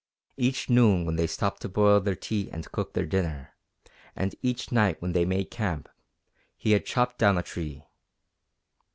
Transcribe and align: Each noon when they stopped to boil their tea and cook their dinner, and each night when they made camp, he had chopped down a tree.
Each 0.35 0.67
noon 0.67 1.05
when 1.05 1.15
they 1.15 1.27
stopped 1.27 1.61
to 1.61 1.69
boil 1.69 1.99
their 1.99 2.15
tea 2.15 2.49
and 2.51 2.71
cook 2.71 2.93
their 2.93 3.05
dinner, 3.05 3.53
and 4.15 4.33
each 4.41 4.71
night 4.71 4.99
when 4.99 5.11
they 5.11 5.25
made 5.25 5.51
camp, 5.51 5.87
he 6.57 6.71
had 6.71 6.87
chopped 6.87 7.19
down 7.19 7.37
a 7.37 7.43
tree. 7.43 7.85